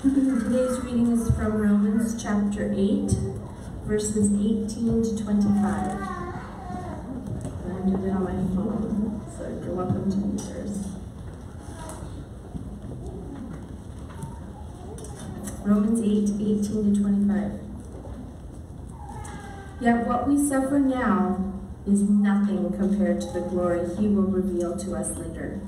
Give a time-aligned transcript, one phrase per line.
[0.00, 3.10] Today's reading is from Romans chapter 8,
[3.84, 4.66] verses 18
[5.04, 6.00] to 25.
[7.66, 10.88] I'm doing it on my phone, so you're welcome to use yours.
[15.66, 17.60] Romans 8, 18 to 25.
[19.82, 21.52] Yet what we suffer now
[21.86, 25.60] is nothing compared to the glory he will reveal to us later.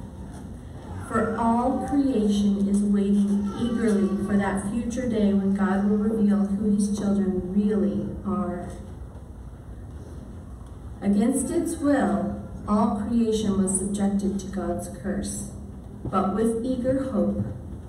[1.07, 6.75] For all creation is waiting eagerly for that future day when God will reveal who
[6.75, 8.71] his children really are.
[11.01, 15.51] Against its will, all creation was subjected to God's curse.
[16.05, 17.45] But with eager hope,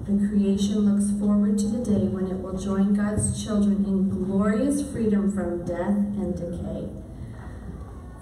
[0.06, 4.82] the creation looks forward to the day when it will join God's children in glorious
[4.92, 6.90] freedom from death and decay.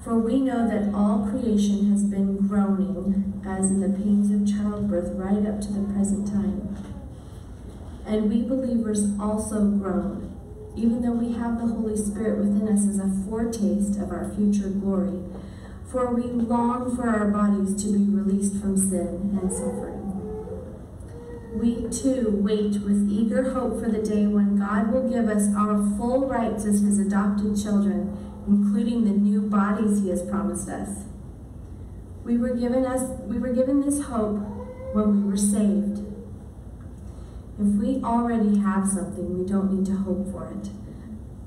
[0.03, 5.11] For we know that all creation has been groaning, as in the pains of childbirth,
[5.15, 6.90] right up to the present time.
[8.11, 10.37] And we believers also groan,
[10.75, 14.67] even though we have the Holy Spirit within us as a foretaste of our future
[14.67, 15.17] glory.
[15.89, 19.97] For we long for our bodies to be released from sin and suffering.
[21.53, 25.77] We too wait with eager hope for the day when God will give us our
[25.97, 31.05] full rights as His adopted children including the new bodies he has promised us.
[32.23, 34.39] We were given us we were given this hope
[34.93, 36.10] when we were saved.
[37.61, 40.69] If we already have something, we don't need to hope for it.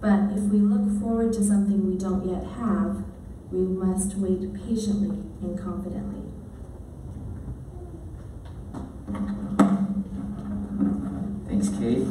[0.00, 3.02] But if we look forward to something we don't yet have,
[3.50, 5.08] we must wait patiently
[5.42, 6.22] and confidently.
[11.48, 12.06] Thanks, Kate.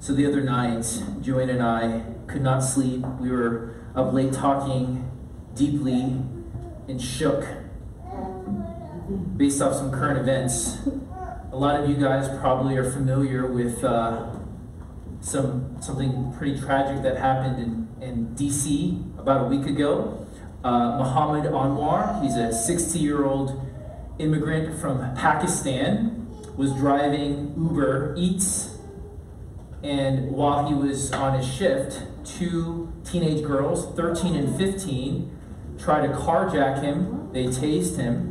[0.00, 3.06] So the other night, Joanne and I could not sleep.
[3.20, 5.08] We were up late talking
[5.54, 6.20] deeply
[6.88, 7.46] and shook
[9.36, 10.78] based off some current events.
[11.52, 14.34] A lot of you guys probably are familiar with uh,
[15.20, 20.26] some something pretty tragic that happened in, in DC about a week ago.
[20.62, 23.64] Uh, Muhammad Anwar, he's a 60 year old
[24.18, 28.78] immigrant from Pakistan, was driving Uber Eats
[29.82, 35.38] and while he was on his shift, two teenage girls, 13 and 15,
[35.78, 37.30] tried to carjack him.
[37.32, 38.27] They tased him.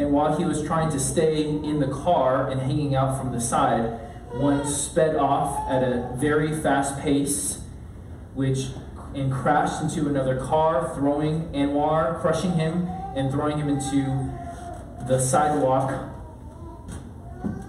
[0.00, 3.40] And while he was trying to stay in the car and hanging out from the
[3.40, 4.00] side,
[4.32, 7.60] one sped off at a very fast pace,
[8.32, 8.68] which
[9.14, 14.32] and crashed into another car, throwing Anwar, crushing him, and throwing him into
[15.06, 16.14] the sidewalk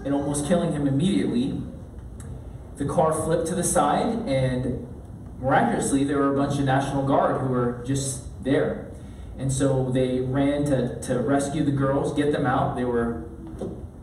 [0.06, 1.60] and almost killing him immediately.
[2.76, 4.88] The car flipped to the side, and
[5.38, 8.81] miraculously, there were a bunch of National Guard who were just there.
[9.38, 12.76] And so they ran to, to rescue the girls, get them out.
[12.76, 13.24] They were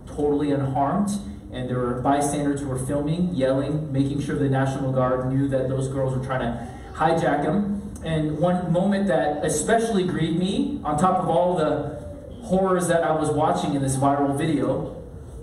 [0.08, 1.10] totally unharmed,
[1.52, 5.70] and there were bystanders who were filming, yelling, making sure the National Guard knew that
[5.70, 7.94] those girls were trying to hijack them.
[8.04, 12.00] And one moment that especially grieved me, on top of all the
[12.44, 14.96] horrors that I was watching in this viral video,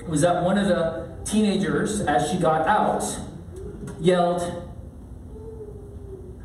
[0.09, 3.03] was that one of the teenagers, as she got out,
[4.01, 4.63] yelled,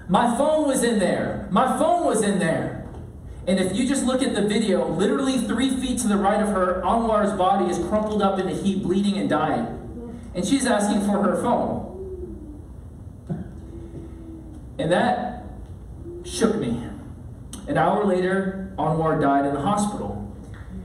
[0.10, 1.48] My phone was in there!
[1.52, 2.71] My phone was in there!
[3.48, 6.50] And if you just look at the video, literally three feet to the right of
[6.50, 9.78] her, Anwar's body is crumpled up in a heap, bleeding and dying.
[10.36, 11.88] And she's asking for her phone.
[14.78, 15.46] And that
[16.24, 16.84] shook me.
[17.68, 20.18] An hour later, Anwar died in the hospital.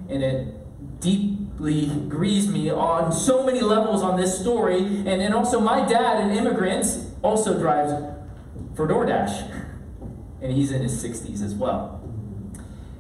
[0.08, 4.78] And it deeply grieves me on so many levels on this story.
[4.78, 6.86] And, and also, my dad, an immigrant,
[7.22, 7.92] also drives
[8.74, 9.66] for DoorDash.
[10.40, 12.05] And he's in his 60s as well.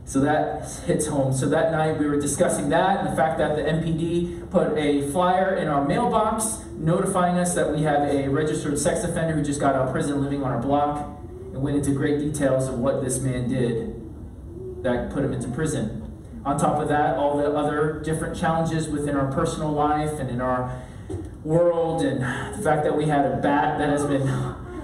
[0.06, 1.32] So that hits home.
[1.32, 5.10] So that night we were discussing that and the fact that the MPD put a
[5.10, 9.58] flyer in our mailbox notifying us that we have a registered sex offender who just
[9.58, 11.18] got out of prison living on our block
[11.52, 13.94] and went into great details of what this man did
[14.84, 16.02] that put him into prison.
[16.44, 20.40] On top of that, all the other different challenges within our personal life and in
[20.40, 20.82] our
[21.42, 22.20] world, and
[22.56, 24.22] the fact that we had a bat that has been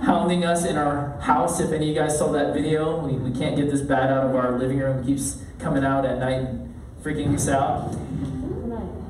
[0.03, 1.61] hounding us in our house.
[1.61, 4.27] If any of you guys saw that video, we, we can't get this bat out
[4.27, 4.99] of our living room.
[4.99, 7.93] It keeps coming out at night and freaking us out.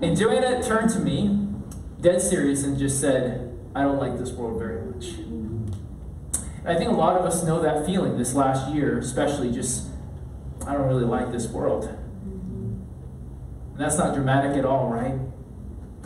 [0.02, 1.48] And Joanna turned to me,
[2.00, 5.14] dead serious, and just said, I don't like this world very much.
[5.14, 5.74] And
[6.66, 9.88] I think a lot of us know that feeling this last year, especially just,
[10.66, 11.84] I don't really like this world.
[11.84, 12.86] And
[13.78, 15.14] that's not dramatic at all, right?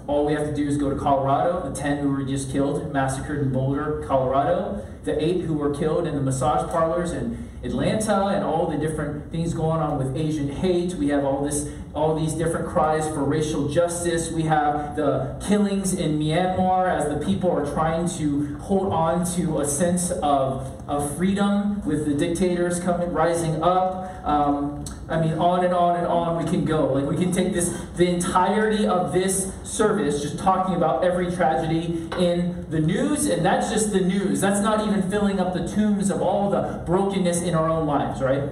[0.06, 2.92] All we have to do is go to Colorado, the 10 who were just killed,
[2.92, 8.26] massacred in Boulder, Colorado, the 8 who were killed in the massage parlors in, Atlanta
[8.26, 10.94] and all the different things going on with Asian hate.
[10.94, 14.30] We have all this all these different cries for racial justice.
[14.30, 19.60] We have the killings in Myanmar as the people are trying to hold on to
[19.60, 24.26] a sense of, of freedom with the dictators coming rising up.
[24.26, 26.92] Um, I mean, on and on and on we can go.
[26.92, 32.08] Like we can take this the entirety of this service just talking about every tragedy
[32.18, 34.40] in the news, and that's just the news.
[34.40, 38.20] That's not even filling up the tombs of all the brokenness in our own lives,
[38.20, 38.48] right?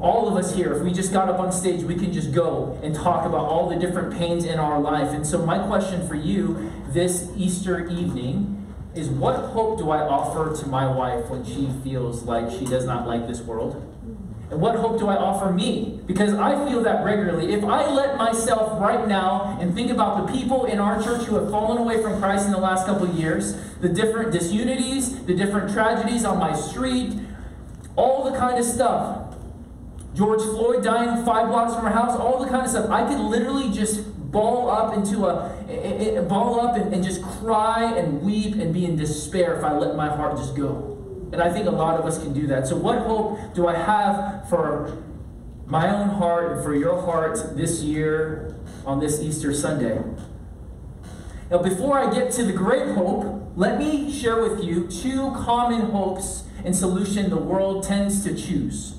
[0.00, 2.78] all of us here, if we just got up on stage, we can just go
[2.82, 5.12] and talk about all the different pains in our life.
[5.12, 10.56] And so, my question for you this Easter evening is what hope do I offer
[10.62, 13.87] to my wife when she feels like she does not like this world?
[14.50, 16.00] And what hope do I offer me?
[16.06, 17.52] Because I feel that regularly.
[17.52, 21.34] If I let myself right now and think about the people in our church who
[21.34, 25.34] have fallen away from Christ in the last couple of years, the different disunities, the
[25.34, 27.12] different tragedies on my street,
[27.94, 29.34] all the kind of stuff,
[30.14, 32.88] George Floyd dying five blocks from our house, all the kind of stuff.
[32.90, 34.02] I could literally just
[34.32, 38.96] ball up into a, ball up and, and just cry and weep and be in
[38.96, 40.97] despair if I let my heart just go.
[41.32, 42.66] And I think a lot of us can do that.
[42.66, 45.02] So, what hope do I have for
[45.66, 50.02] my own heart and for your heart this year on this Easter Sunday?
[51.50, 55.90] Now, before I get to the great hope, let me share with you two common
[55.90, 58.98] hopes and solution the world tends to choose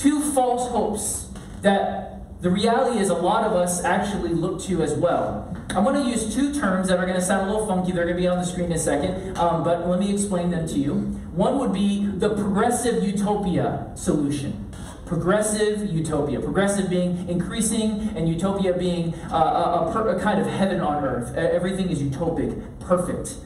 [0.00, 1.28] two false hopes
[1.60, 2.09] that
[2.40, 5.54] the reality is a lot of us actually look to as well.
[5.70, 7.92] I'm going to use two terms that are going to sound a little funky.
[7.92, 10.50] They're going to be on the screen in a second, um, but let me explain
[10.50, 10.94] them to you.
[11.34, 14.72] One would be the progressive utopia solution.
[15.04, 16.40] Progressive utopia.
[16.40, 21.34] Progressive being increasing, and utopia being uh, a, a, a, kind of heaven on earth.
[21.36, 23.36] Everything is utopic, perfect.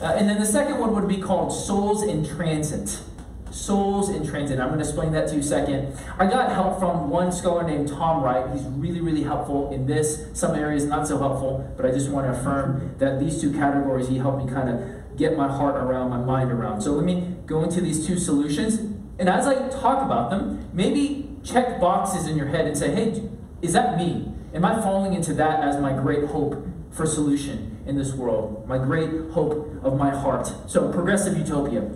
[0.00, 3.02] Uh, and then the second one would be called souls in transit
[3.50, 4.58] souls in transit.
[4.58, 5.96] I'm going to explain that to you second.
[6.18, 8.50] I got help from one scholar named Tom Wright.
[8.54, 10.26] He's really, really helpful in this.
[10.32, 14.08] Some areas not so helpful, but I just want to affirm that these two categories
[14.08, 16.80] he helped me kind of get my heart around, my mind around.
[16.80, 18.76] So let me go into these two solutions.
[19.18, 23.28] And as I talk about them, maybe check boxes in your head and say, hey,
[23.60, 24.32] is that me?
[24.54, 28.66] Am I falling into that as my great hope for solution in this world?
[28.66, 30.52] My great hope of my heart.
[30.66, 31.90] So, progressive utopia.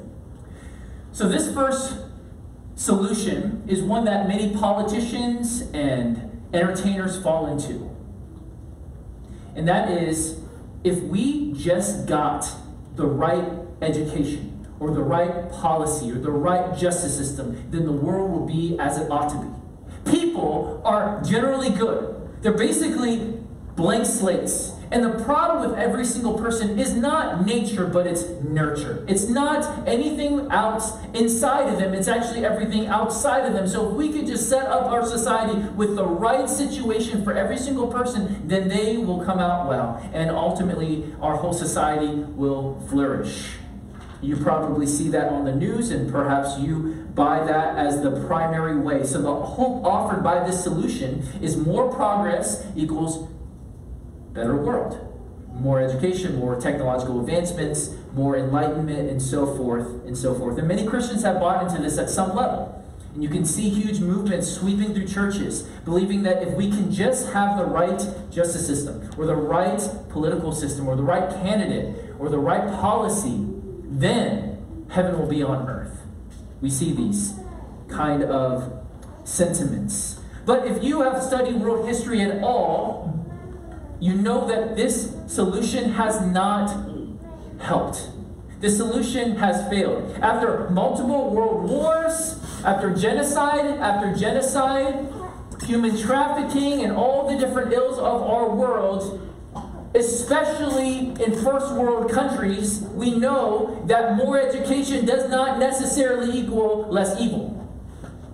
[1.14, 1.96] So, this first
[2.74, 7.88] solution is one that many politicians and entertainers fall into.
[9.54, 10.40] And that is
[10.82, 12.50] if we just got
[12.96, 13.44] the right
[13.80, 18.76] education or the right policy or the right justice system, then the world will be
[18.80, 20.18] as it ought to be.
[20.18, 22.28] People are generally good.
[22.42, 23.38] They're basically
[23.76, 24.73] blank slates.
[24.90, 29.04] And the problem with every single person is not nature, but it's nurture.
[29.08, 33.66] It's not anything else inside of them, it's actually everything outside of them.
[33.68, 37.58] So if we could just set up our society with the right situation for every
[37.58, 40.08] single person, then they will come out well.
[40.12, 43.54] And ultimately, our whole society will flourish.
[44.24, 48.78] You probably see that on the news, and perhaps you buy that as the primary
[48.78, 49.04] way.
[49.04, 53.28] So, the hope offered by this solution is more progress equals
[54.34, 55.10] better world.
[55.54, 60.58] More education, more technological advancements, more enlightenment, and so forth, and so forth.
[60.58, 62.84] And many Christians have bought into this at some level.
[63.14, 67.32] And you can see huge movements sweeping through churches, believing that if we can just
[67.32, 72.28] have the right justice system, or the right political system, or the right candidate, or
[72.28, 73.46] the right policy,
[73.84, 76.02] then heaven will be on earth.
[76.60, 77.34] We see these
[77.88, 78.84] kind of
[79.22, 80.20] sentiments.
[80.44, 83.03] But if you have studied world history at all,
[84.00, 86.86] you know that this solution has not
[87.60, 88.08] helped.
[88.60, 90.16] The solution has failed.
[90.22, 95.06] After multiple world wars, after genocide, after genocide,
[95.66, 99.20] human trafficking, and all the different ills of our world,
[99.94, 107.20] especially in first world countries, we know that more education does not necessarily equal less
[107.20, 107.50] evil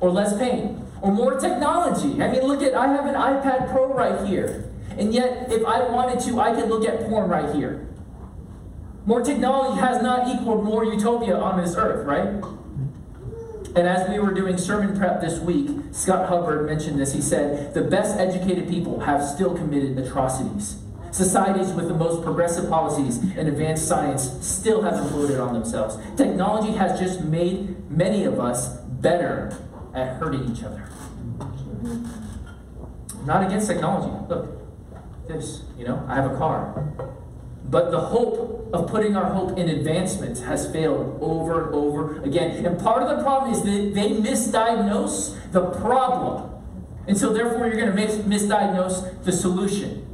[0.00, 2.23] or less pain or more technology.
[2.23, 4.70] I mean, look at, I have an iPad Pro right here.
[5.00, 7.88] And yet, if I wanted to, I could look at porn right here.
[9.07, 12.45] More technology has not equaled more utopia on this earth, right?
[13.75, 17.14] And as we were doing sermon prep this week, Scott Hubbard mentioned this.
[17.14, 20.76] He said, The best educated people have still committed atrocities.
[21.12, 25.97] Societies with the most progressive policies and advanced science still have imploded on themselves.
[26.16, 29.57] Technology has just made many of us better
[29.95, 30.87] at hurting each other.
[33.25, 34.12] not against technology.
[34.28, 34.60] Look,
[35.33, 35.63] this.
[35.79, 36.93] You know, I have a car.
[37.65, 42.65] But the hope of putting our hope in advancements has failed over and over again.
[42.65, 46.51] And part of the problem is that they misdiagnose the problem.
[47.07, 50.07] And so, therefore, you're going to mis- misdiagnose the solution.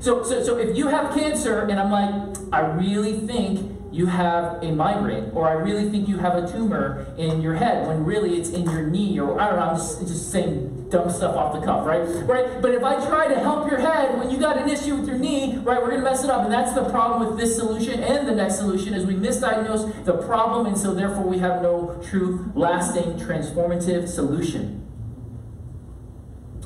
[0.00, 4.62] So, so, so if you have cancer, and I'm like, I really think you have
[4.62, 8.36] a migraine, or I really think you have a tumor in your head, when really
[8.36, 11.58] it's in your knee, or I don't know, I'm just, just saying dumb stuff off
[11.58, 12.02] the cuff, right?
[12.26, 12.60] Right?
[12.60, 15.18] But if I try to help your head when you got an issue with your
[15.18, 16.44] knee, right, we're gonna mess it up.
[16.44, 20.18] And that's the problem with this solution and the next solution is we misdiagnose the
[20.18, 24.86] problem, and so therefore we have no true, lasting, transformative solution.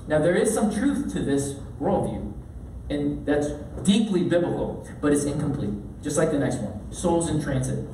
[0.09, 2.33] Now there is some truth to this worldview,
[2.91, 3.49] and that's
[3.83, 5.75] deeply biblical, but it's incomplete.
[6.03, 7.89] Just like the next one souls in transit.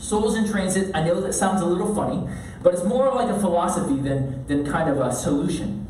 [0.00, 2.28] Souls in transit, I know that sounds a little funny,
[2.66, 5.86] but it's more like a philosophy than, than kind of a solution.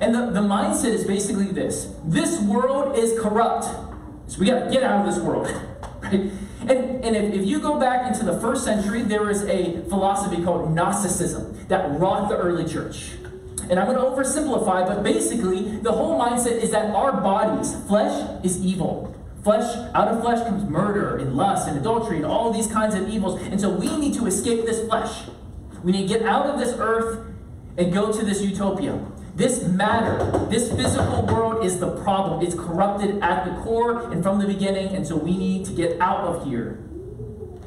[0.00, 3.64] And the, the mindset is basically this this world is corrupt.
[4.28, 5.48] So we got to get out of this world.
[6.00, 6.30] Right?
[6.62, 10.42] And, and if, if you go back into the first century, there was a philosophy
[10.42, 13.10] called Gnosticism that rocked the early church.
[13.68, 18.42] And I'm going to oversimplify, but basically, the whole mindset is that our bodies, flesh
[18.42, 19.14] is evil.
[19.44, 23.10] Flesh, out of flesh comes murder and lust and adultery and all these kinds of
[23.10, 23.38] evils.
[23.42, 25.24] And so we need to escape this flesh.
[25.82, 27.26] We need to get out of this earth
[27.76, 29.00] and go to this utopia.
[29.34, 32.44] This matter, this physical world is the problem.
[32.44, 35.98] It's corrupted at the core and from the beginning, and so we need to get
[36.00, 36.84] out of here.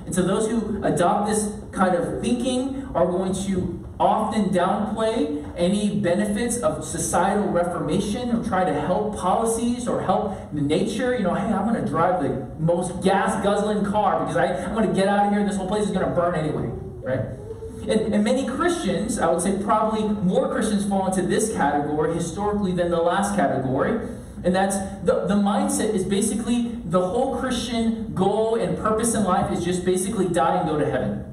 [0.06, 6.00] And so those who adopt this kind of thinking are going to often downplay any
[6.00, 11.16] benefits of societal reformation or try to help policies or help nature.
[11.16, 14.76] You know, hey, I'm going to drive the most gas guzzling car because I, I'm
[14.76, 15.44] going to get out of here.
[15.46, 16.70] This whole place is going to burn anyway,
[17.02, 17.43] right?
[17.90, 22.72] And, and, many Christians, I would say probably more Christians fall into this category historically
[22.72, 24.08] than the last category.
[24.44, 29.52] And that's the, the mindset is basically the whole Christian goal and purpose in life
[29.52, 31.26] is just basically die and go to heaven.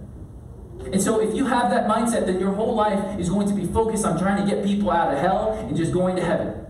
[0.92, 3.66] And so, if you have that mindset, then your whole life is going to be
[3.66, 6.66] focused on trying to get people out of hell and just going to heaven.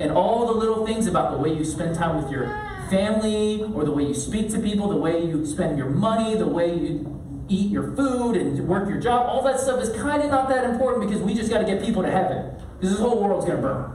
[0.00, 2.46] And all the little things about the way you spend time with your
[2.88, 6.46] family, or the way you speak to people, the way you spend your money, the
[6.46, 7.12] way you
[7.48, 10.64] eat your food and work your job, all that stuff is kind of not that
[10.64, 12.54] important because we just got to get people to heaven.
[12.78, 13.92] Because this whole world's going to burn.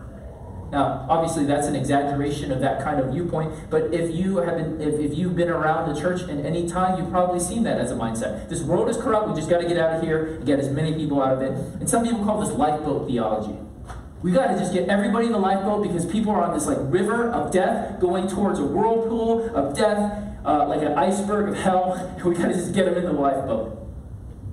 [0.71, 4.79] Now, obviously, that's an exaggeration of that kind of viewpoint, but if you have been,
[4.79, 7.91] if, if you've been around the church in any time, you've probably seen that as
[7.91, 8.47] a mindset.
[8.47, 10.69] This world is corrupt, we just got to get out of here and get as
[10.69, 11.51] many people out of it.
[11.81, 13.57] And some people call this lifeboat theology.
[14.23, 16.77] We got to just get everybody in the lifeboat because people are on this like
[16.79, 22.17] river of death going towards a whirlpool of death, uh, like an iceberg of hell.
[22.25, 23.77] We got to just get them in the lifeboat.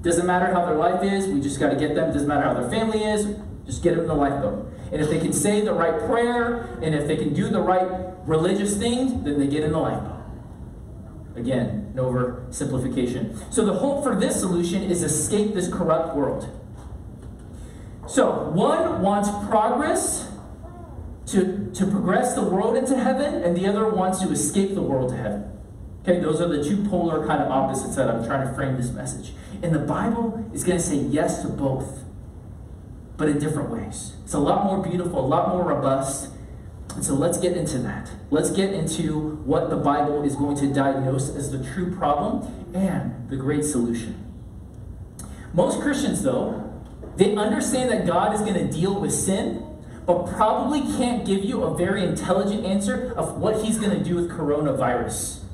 [0.03, 2.13] Doesn't matter how their life is, we just got to get them.
[2.13, 4.73] Doesn't matter how their family is, just get them in the lifeboat.
[4.93, 7.89] And if they can say the right prayer, and if they can do the right
[8.27, 10.23] religious things, then they get in the lifeboat.
[11.37, 13.53] Again, no oversimplification.
[13.53, 16.49] So the hope for this solution is escape this corrupt world.
[18.07, 20.31] So one wants progress
[21.27, 25.11] to, to progress the world into heaven, and the other wants to escape the world
[25.11, 25.58] to heaven.
[26.09, 28.91] Okay, those are the two polar kind of opposites that I'm trying to frame this
[28.93, 29.35] message.
[29.63, 32.05] And the Bible is going to say yes to both
[33.19, 34.15] but in different ways.
[34.25, 36.31] It's a lot more beautiful, a lot more robust.
[36.95, 38.11] And so let's get into that.
[38.31, 43.29] Let's get into what the Bible is going to diagnose as the true problem and
[43.29, 44.25] the great solution.
[45.53, 46.73] Most Christians, though,
[47.17, 49.63] they understand that God is going to deal with sin,
[50.07, 54.15] but probably can't give you a very intelligent answer of what he's going to do
[54.15, 55.45] with coronavirus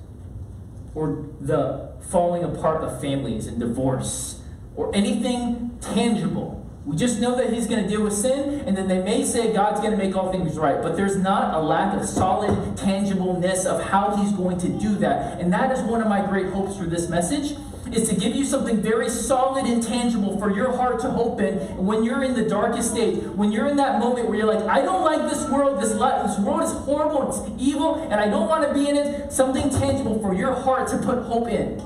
[0.95, 4.43] or the falling apart of families and divorce
[4.77, 8.89] or anything tangible we just know that he's going to deal with sin, and then
[8.89, 10.83] they may say God's going to make all things right.
[10.83, 15.41] But there's not a lack of solid tangibleness of how he's going to do that.
[15.41, 17.57] And that is one of my great hopes for this message
[17.93, 21.55] is to give you something very solid and tangible for your heart to hope in
[21.77, 24.83] when you're in the darkest stage, when you're in that moment where you're like, I
[24.83, 28.49] don't like this world, this, life, this world is horrible, it's evil, and I don't
[28.49, 31.81] want to be in it, something tangible for your heart to put hope in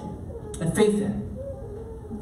[0.61, 1.29] and faith in.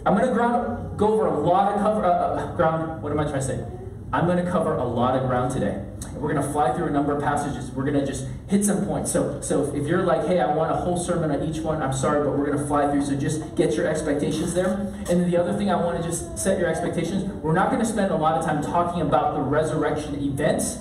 [0.04, 3.02] I'm going to go over a lot of cover, uh, uh, ground.
[3.02, 3.75] What am I trying to say?
[4.12, 5.82] I'm going to cover a lot of ground today.
[6.14, 7.70] We're going to fly through a number of passages.
[7.72, 9.10] We're going to just hit some points.
[9.10, 11.92] So, so if you're like, hey, I want a whole sermon on each one, I'm
[11.92, 13.04] sorry, but we're going to fly through.
[13.04, 14.75] So just get your expectations there.
[14.75, 17.25] And then the other thing I want to just set your expectations.
[17.42, 20.78] We're not going to spend a lot of time talking about the resurrection events,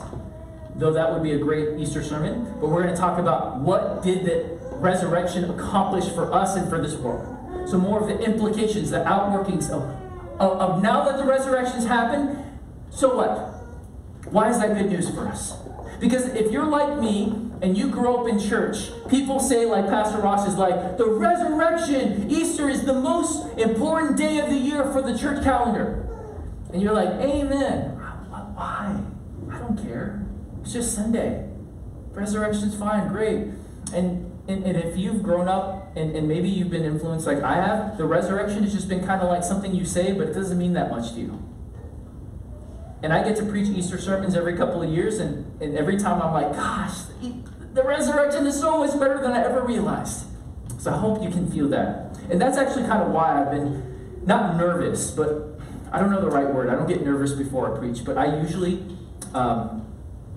[0.75, 2.45] though that would be a great Easter sermon.
[2.61, 6.79] But we're going to talk about what did the resurrection accomplish for us and for
[6.79, 7.31] this world.
[7.67, 9.81] So, more of the implications, the outworkings of,
[10.39, 12.44] of, of now that the resurrection's happened,
[12.95, 14.31] so what?
[14.31, 15.57] Why is that good news for us?
[15.99, 20.19] Because if you're like me, and you grow up in church, people say, like Pastor
[20.19, 25.01] Ross is like, the resurrection, Easter is the most important day of the year for
[25.01, 26.07] the church calendar.
[26.73, 27.91] And you're like, Amen.
[28.55, 29.01] Why?
[29.51, 30.25] I don't care.
[30.61, 31.49] It's just Sunday.
[32.11, 33.47] Resurrection's fine, great.
[33.93, 37.55] And and, and if you've grown up and, and maybe you've been influenced like I
[37.55, 40.59] have, the resurrection has just been kind of like something you say, but it doesn't
[40.59, 41.43] mean that much to you.
[43.03, 46.21] And I get to preach Easter sermons every couple of years, and, and every time
[46.21, 47.03] I'm like, gosh,
[47.73, 50.25] the resurrection is so much better than I ever realized.
[50.79, 52.17] So I hope you can feel that.
[52.29, 55.59] And that's actually kind of why I've been not nervous, but
[55.91, 56.69] I don't know the right word.
[56.69, 58.83] I don't get nervous before I preach, but I usually,
[59.33, 59.85] um,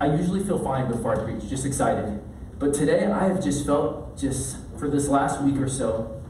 [0.00, 2.20] I usually feel fine before I preach, just excited.
[2.58, 6.20] But today I have just felt, just for this last week or so,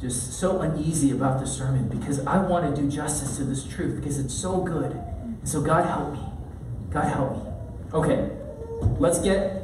[0.00, 4.00] just so uneasy about the sermon because I want to do justice to this truth
[4.00, 5.00] because it's so good.
[5.44, 6.20] So God help me.
[6.90, 7.52] God help me.
[7.92, 8.30] Okay,
[8.98, 9.58] let's get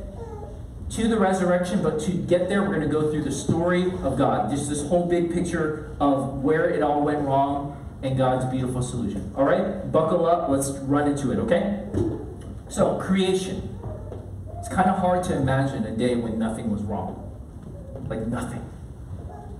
[0.90, 4.16] to the resurrection, but to get there, we're going to go through the story of
[4.16, 4.50] God.
[4.50, 9.32] Just this whole big picture of where it all went wrong and God's beautiful solution.
[9.36, 10.48] All right, buckle up.
[10.48, 11.84] Let's run into it, okay?
[12.68, 13.70] So, creation.
[14.58, 17.20] It's kind of hard to imagine a day when nothing was wrong.
[18.08, 18.64] Like nothing.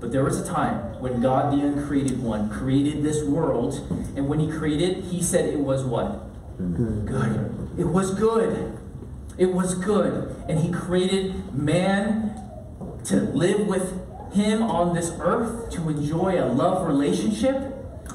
[0.05, 3.73] But there was a time when God, the uncreated one, created this world,
[4.15, 6.27] and when He created, He said it was what?
[6.59, 7.07] Good.
[7.07, 7.71] Good.
[7.79, 8.79] It was good.
[9.39, 10.45] It was good.
[10.47, 12.39] And He created man
[13.05, 13.99] to live with
[14.35, 17.55] Him on this earth, to enjoy a love relationship,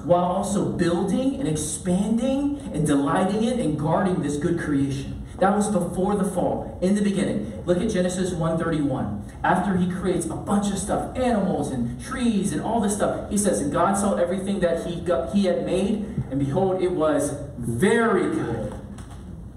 [0.04, 5.19] while also building and expanding and delighting in and guarding this good creation.
[5.40, 7.64] That was before the fall, in the beginning.
[7.66, 9.22] Look at Genesis 1:31.
[9.44, 13.38] After he creates a bunch of stuff, animals and trees and all this stuff, he
[13.38, 17.34] says, "And God saw everything that he got, he had made, and behold, it was
[17.58, 18.74] very good."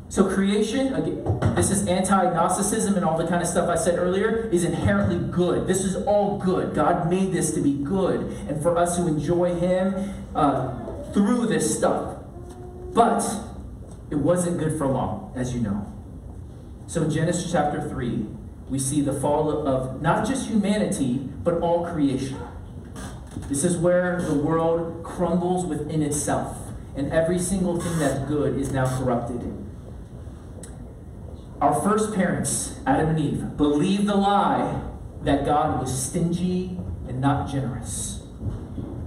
[0.08, 4.46] So creation, again, this is anti-Gnosticism and all the kind of stuff I said earlier,
[4.52, 5.66] is inherently good.
[5.66, 6.74] This is all good.
[6.74, 10.74] God made this to be good, and for us to enjoy Him uh,
[11.14, 12.18] through this stuff.
[12.92, 13.22] But
[14.12, 15.90] it wasn't good for long, as you know.
[16.86, 18.26] So in Genesis chapter 3,
[18.68, 22.38] we see the fall of not just humanity, but all creation.
[23.48, 26.58] This is where the world crumbles within itself,
[26.94, 29.50] and every single thing that's good is now corrupted.
[31.62, 34.82] Our first parents, Adam and Eve, believed the lie
[35.22, 38.22] that God was stingy and not generous.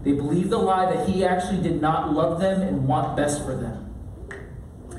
[0.03, 3.55] They believed the lie that He actually did not love them and want best for
[3.55, 3.84] them.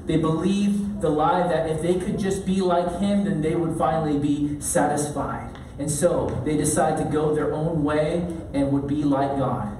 [0.07, 3.77] They believed the lie that if they could just be like him, then they would
[3.77, 5.59] finally be satisfied.
[5.79, 9.73] And so they decided to go their own way and would be like God.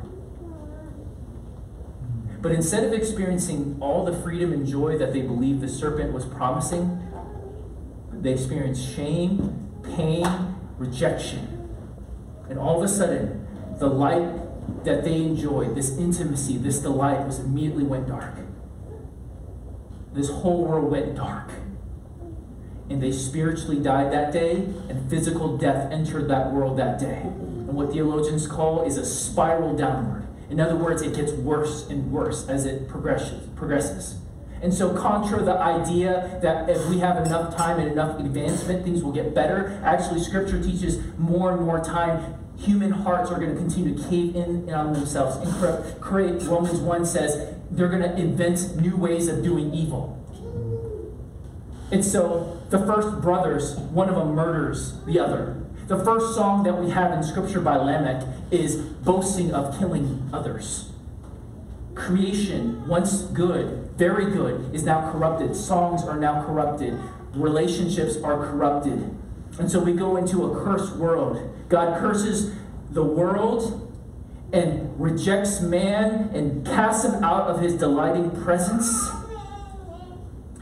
[2.43, 6.25] But instead of experiencing all the freedom and joy that they believed the serpent was
[6.25, 7.03] promising,
[8.13, 10.27] they experienced shame, pain,
[10.77, 11.69] rejection.
[12.51, 13.47] And all of a sudden,
[13.79, 18.46] the light that they enjoyed, this intimacy, this delight, was immediately went dark
[20.17, 21.51] this whole world went dark.
[22.89, 24.57] And they spiritually died that day,
[24.89, 27.21] and physical death entered that world that day.
[27.23, 30.27] And what theologians call is a spiral downward.
[30.49, 33.49] In other words, it gets worse and worse as it progresses.
[33.57, 34.19] progresses.
[34.63, 39.03] And so, contra the idea that if we have enough time and enough advancement, things
[39.03, 43.57] will get better, actually, Scripture teaches more and more time, human hearts are going to
[43.57, 46.43] continue to cave in on themselves and create.
[46.43, 50.13] Romans 1 says, they're going to invent new ways of doing evil.
[51.91, 55.63] And so the first brothers, one of them murders the other.
[55.87, 60.91] The first song that we have in Scripture by Lamech is boasting of killing others.
[61.95, 65.55] Creation, once good, very good, is now corrupted.
[65.55, 66.99] Songs are now corrupted.
[67.35, 69.17] Relationships are corrupted.
[69.59, 71.39] And so we go into a cursed world.
[71.69, 72.55] God curses
[72.91, 73.83] the world
[74.53, 79.09] and rejects man and casts him out of his delighting presence.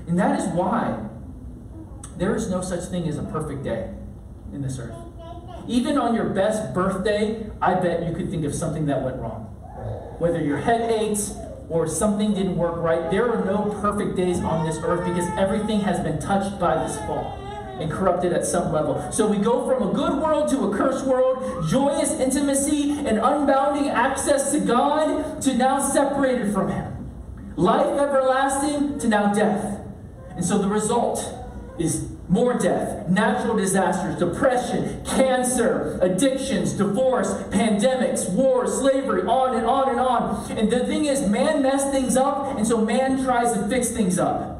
[0.06, 1.00] And that is why
[2.16, 3.90] there is no such thing as a perfect day
[4.52, 4.96] in this earth.
[5.66, 9.44] Even on your best birthday, I bet you could think of something that went wrong.
[10.18, 11.32] Whether your head aches
[11.68, 15.80] or something didn't work right, there are no perfect days on this earth because everything
[15.80, 17.43] has been touched by this fall
[17.80, 19.10] and corrupted at some level.
[19.12, 23.90] So we go from a good world to a cursed world, joyous intimacy and unbounding
[23.90, 27.10] access to God to now separated from Him.
[27.56, 29.80] Life everlasting to now death.
[30.30, 31.24] And so the result
[31.78, 39.90] is more death, natural disasters, depression, cancer, addictions, divorce, pandemics, wars, slavery, on and on
[39.90, 40.50] and on.
[40.52, 44.18] And the thing is, man messed things up, and so man tries to fix things
[44.18, 44.53] up.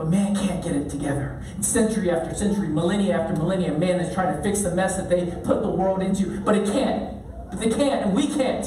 [0.00, 1.42] But man can't get it together.
[1.60, 5.26] Century after century, millennia after millennia, man is trying to fix the mess that they
[5.26, 7.22] put the world into, but it can't.
[7.50, 8.64] But they can't, and we can't.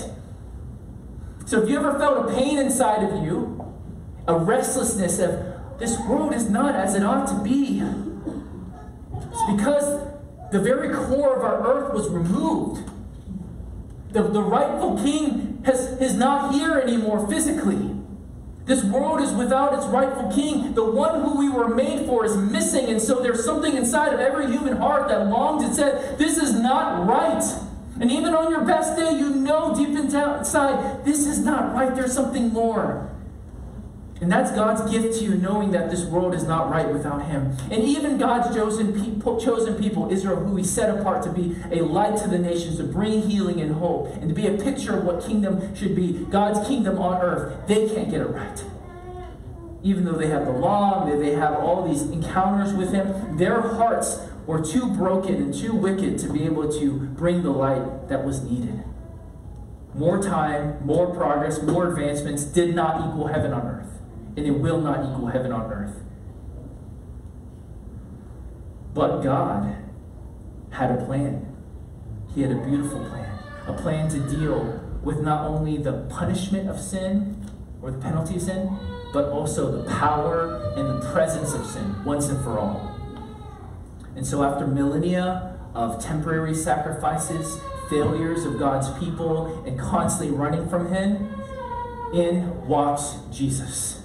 [1.48, 3.65] So if you ever felt a pain inside of you,
[4.28, 7.82] a restlessness of this world is not as it ought to be,
[9.24, 10.08] it's because
[10.52, 12.88] the very core of our earth was removed.
[14.12, 18.03] The, the rightful king has, is not here anymore physically.
[18.65, 20.73] This world is without its rightful king.
[20.73, 24.21] The one who we were made for is missing, and so there's something inside of
[24.21, 27.43] every human heart that longs and says, This is not right.
[27.99, 31.93] And even on your best day, you know deep inside, this is not right.
[31.93, 33.10] There's something more.
[34.21, 37.58] And that's God's gift to you, knowing that this world is not right without Him.
[37.69, 41.82] And even God's chosen people, chosen people, Israel, who He set apart to be a
[41.84, 45.04] light to the nations, to bring healing and hope, and to be a picture of
[45.04, 48.63] what kingdom should be, God's kingdom on earth, they can't get it right.
[49.82, 54.19] Even though they have the law, they have all these encounters with Him, their hearts
[54.45, 58.41] were too broken and too wicked to be able to bring the light that was
[58.43, 58.84] needed.
[59.93, 63.92] More time, more progress, more advancements did not equal heaven on earth,
[64.36, 65.96] and it will not equal heaven on earth.
[68.93, 69.76] But God
[70.72, 71.56] had a plan.
[72.34, 76.80] He had a beautiful plan, a plan to deal with not only the punishment of
[76.80, 77.46] sin
[77.82, 78.78] or the penalty of sin,
[79.12, 82.89] but also the power and the presence of sin once and for all.
[84.15, 90.93] And so, after millennia of temporary sacrifices, failures of God's people, and constantly running from
[90.93, 91.34] Him,
[92.13, 94.03] in walks Jesus.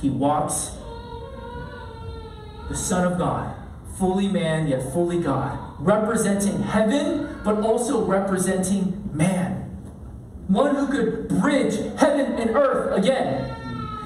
[0.00, 0.72] He walks
[2.68, 3.54] the Son of God,
[3.98, 9.56] fully man yet fully God, representing heaven but also representing man.
[10.48, 13.56] One who could bridge heaven and earth again.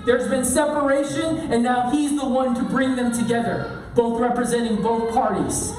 [0.04, 5.14] There's been separation, and now he's the one to bring them together both representing both
[5.14, 5.72] parties.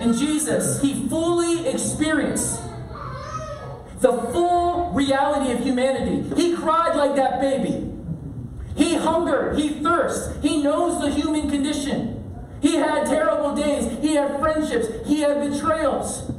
[0.00, 2.60] And Jesus, he fully experienced
[4.00, 6.22] the full reality of humanity.
[6.36, 7.85] He cried like that baby.
[9.06, 12.24] He hungered, he thirsted, he knows the human condition.
[12.60, 16.32] He had terrible days, he had friendships, he had betrayals,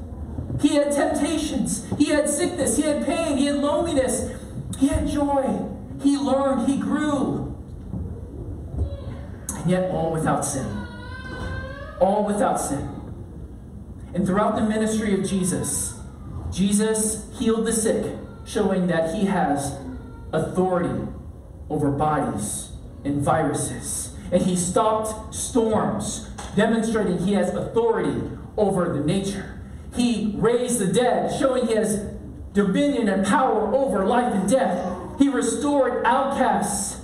[0.59, 4.31] he had temptations, he had sickness, he had pain, he had loneliness,
[4.77, 5.65] he had joy.
[6.01, 7.55] He learned, he grew
[9.55, 10.67] and yet all without sin.
[12.01, 12.89] All without sin.
[14.13, 15.97] And throughout the ministry of Jesus,
[16.51, 18.13] Jesus healed the sick,
[18.45, 19.77] showing that he has
[20.33, 21.07] authority
[21.69, 22.69] over bodies
[23.03, 24.13] and viruses.
[24.31, 29.61] And he stopped storms, demonstrating he has authority over the nature.
[29.95, 31.97] He raised the dead, showing he has
[32.53, 34.95] dominion and power over life and death.
[35.17, 37.01] He restored outcasts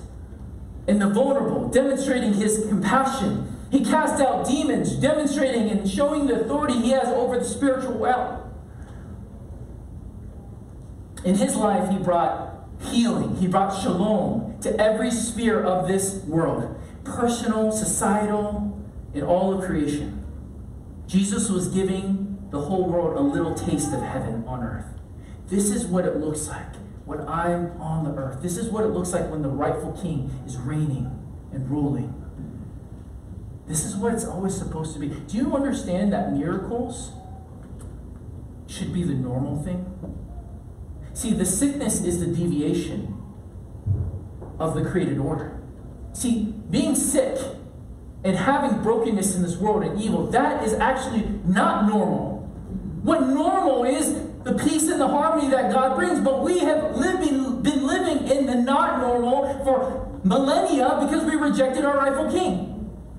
[0.87, 3.49] and the vulnerable, demonstrating his compassion.
[3.71, 8.39] He cast out demons, demonstrating and showing the authority he has over the spiritual realm.
[11.23, 12.52] In his life, he brought
[12.85, 18.81] healing, he brought shalom to every sphere of this world personal, societal,
[19.13, 20.23] in all of creation.
[21.05, 24.85] Jesus was giving the whole world a little taste of heaven on earth.
[25.47, 28.41] This is what it looks like when I'm on the earth.
[28.41, 31.11] This is what it looks like when the rightful king is reigning
[31.51, 32.19] and ruling.
[33.67, 35.09] This is what it's always supposed to be.
[35.09, 37.11] Do you understand that miracles
[38.67, 39.85] should be the normal thing?
[41.13, 43.21] See, the sickness is the deviation
[44.59, 45.61] of the created order.
[46.13, 47.37] See, being sick
[48.23, 52.39] and having brokenness in this world and evil, that is actually not normal.
[53.03, 56.19] What normal is the peace and the harmony that God brings.
[56.19, 61.85] But we have living, been living in the not normal for millennia because we rejected
[61.85, 62.69] our rightful king.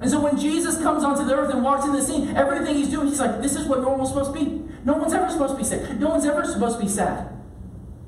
[0.00, 2.90] And so when Jesus comes onto the earth and walks in the scene, everything he's
[2.90, 4.62] doing, he's like, this is what normal is supposed to be.
[4.84, 5.98] No one's ever supposed to be sick.
[5.98, 7.33] No one's ever supposed to be sad.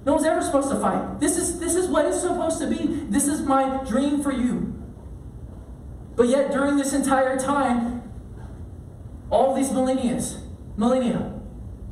[0.07, 1.21] No one's ever supposed to fight.
[1.21, 3.05] This is, this is what it's supposed to be.
[3.11, 4.73] This is my dream for you.
[6.15, 8.03] But yet, during this entire time,
[9.29, 10.23] all these millennia,
[10.77, 11.37] millennia,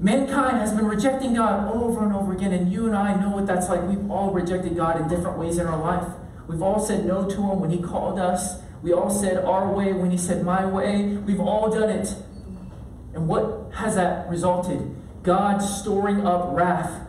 [0.01, 3.47] Mankind has been rejecting God over and over again, and you and I know what
[3.47, 3.83] that's like.
[3.85, 6.13] We've all rejected God in different ways in our life.
[6.49, 8.61] We've all said no to Him when He called us.
[8.83, 11.17] We all said our way when He said my way.
[11.17, 12.15] We've all done it.
[13.15, 14.95] And what has that resulted?
[15.23, 17.04] God storing up wrath,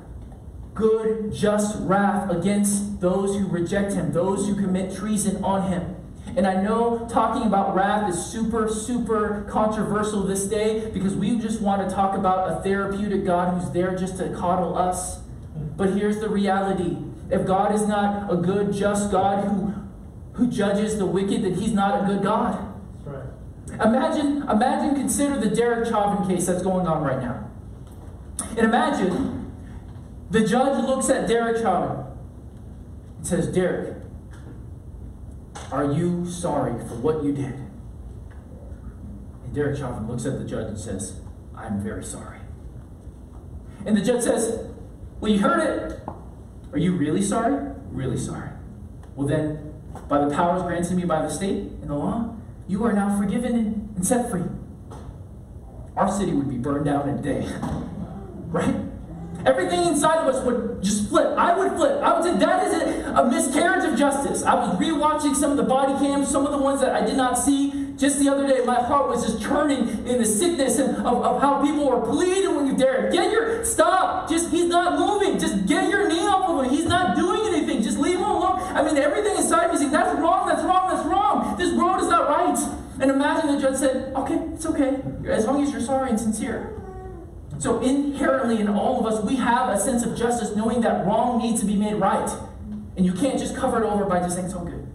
[0.76, 5.96] good, just wrath against those who reject Him, those who commit treason on Him.
[6.36, 11.62] And I know talking about wrath is super, super controversial this day because we just
[11.62, 15.22] want to talk about a therapeutic God who's there just to coddle us.
[15.78, 16.98] But here's the reality
[17.32, 19.74] if God is not a good, just God who
[20.34, 22.74] who judges the wicked, then he's not a good God.
[23.06, 23.24] Right.
[23.82, 27.50] Imagine, imagine, consider the Derek Chauvin case that's going on right now.
[28.50, 29.35] And imagine
[30.30, 32.06] the judge looks at Derek Chauvin
[33.18, 33.98] and says, Derek,
[35.72, 37.54] are you sorry for what you did?
[39.44, 41.20] And Derek Chauvin looks at the judge and says,
[41.56, 42.40] I'm very sorry.
[43.86, 44.68] And the judge says,
[45.20, 46.02] Well, you heard it.
[46.74, 47.74] Are you really sorry?
[47.92, 48.50] Really sorry.
[49.16, 49.74] Well, then,
[50.10, 52.36] by the powers granted to me by the state and the law,
[52.68, 54.44] you are now forgiven and set free.
[55.96, 57.48] Our city would be burned down in a day.
[58.48, 58.76] right?
[59.46, 61.38] Everything inside of us would just flip.
[61.38, 62.02] I would flip.
[62.02, 64.44] I would say that is a, miscarriage of justice.
[64.44, 67.16] I was rewatching some of the body cams, some of the ones that I did
[67.16, 68.66] not see just the other day.
[68.66, 72.68] My heart was just churning in the sickness of, of, how people were pleading when
[72.68, 73.12] you dare.
[73.12, 74.30] Get your stop.
[74.30, 75.40] Just he's not moving.
[75.40, 76.72] Just get your knee off of him.
[76.72, 77.84] He's not doing anything.
[77.84, 78.60] Just leave him alone.
[78.60, 81.56] I mean, everything inside of me is saying, that's wrong, that's wrong, that's wrong.
[81.58, 82.58] This road is not right.
[83.00, 86.74] And imagine the judge said, okay, it's okay, as long as you're sorry and sincere.
[87.58, 91.42] So, inherently in all of us, we have a sense of justice knowing that wrong
[91.42, 92.30] needs to be made right.
[92.98, 94.86] And you can't just cover it over by just saying it's all good.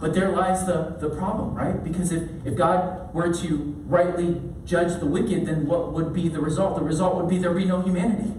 [0.00, 1.82] But there lies the, the problem, right?
[1.82, 3.56] Because if, if God were to
[3.86, 6.76] rightly judge the wicked, then what would be the result?
[6.76, 8.34] The result would be there be no humanity.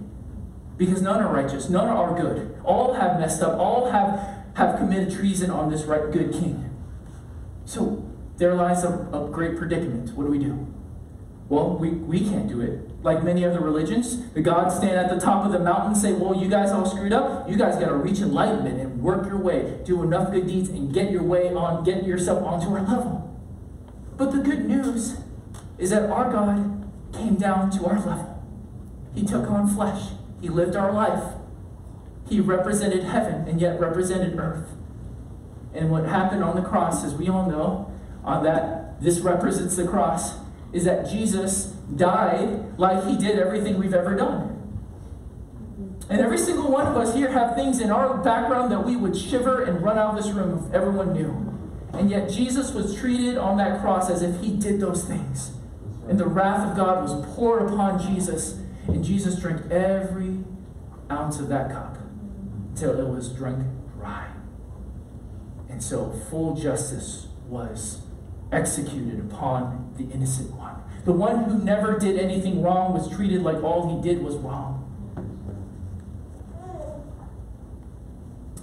[0.77, 2.59] Because none are righteous, none are good.
[2.63, 6.69] All have messed up, all have, have committed treason on this right good king.
[7.65, 8.05] So
[8.37, 10.15] there lies a, a great predicament.
[10.15, 10.67] What do we do?
[11.49, 12.81] Well, we, we can't do it.
[13.03, 16.11] Like many other religions, the gods stand at the top of the mountain and say,
[16.11, 17.49] Well, you guys all screwed up.
[17.49, 20.93] You guys got to reach enlightenment and work your way, do enough good deeds, and
[20.93, 23.37] get your way on, get yourself onto our level.
[24.17, 25.17] But the good news
[25.77, 28.43] is that our God came down to our level.
[29.15, 30.09] He took on flesh,
[30.41, 31.35] He lived our life.
[32.27, 34.67] He represented heaven and yet represented earth.
[35.73, 37.93] And what happened on the cross, as we all know,
[38.25, 40.33] on that this represents the cross,
[40.73, 44.53] is that Jesus died like he did everything we've ever done.
[46.09, 49.15] And every single one of us here have things in our background that we would
[49.15, 51.53] shiver and run out of this room if everyone knew.
[51.93, 55.51] And yet Jesus was treated on that cross as if he did those things.
[56.07, 58.59] And the wrath of God was poured upon Jesus.
[58.87, 60.39] And Jesus drank every
[61.11, 61.97] ounce of that cup
[62.69, 63.65] until it was drunk
[63.97, 64.27] dry.
[65.69, 68.01] And so full justice was
[68.51, 70.75] executed upon the innocent one.
[71.05, 74.83] The one who never did anything wrong was treated like all he did was wrong.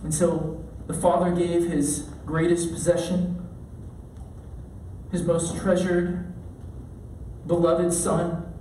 [0.03, 3.49] And so the Father gave his greatest possession,
[5.11, 6.33] his most treasured,
[7.47, 8.53] beloved Son,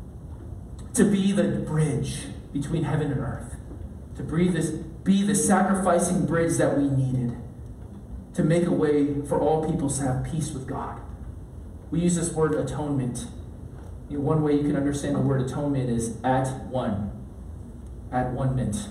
[0.94, 3.56] to be the bridge between heaven and earth,
[4.16, 4.70] to this,
[5.04, 7.36] be the sacrificing bridge that we needed
[8.34, 11.02] to make a way for all people to have peace with God.
[11.94, 13.28] We use this word atonement.
[14.10, 17.12] You know, one way you can understand the word atonement is at one.
[18.12, 18.90] At one mint.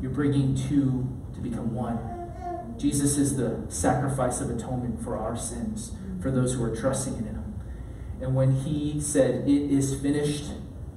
[0.00, 1.98] You're bringing two to become one.
[2.78, 7.24] Jesus is the sacrifice of atonement for our sins, for those who are trusting in
[7.24, 7.54] him.
[8.20, 10.52] And when he said, It is finished,